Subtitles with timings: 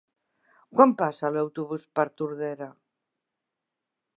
[0.77, 2.71] Quan passa l'autobús per Tordera?